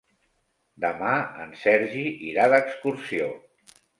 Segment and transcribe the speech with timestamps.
[0.85, 1.11] Demà
[1.43, 3.31] en Sergi irà d'excursió.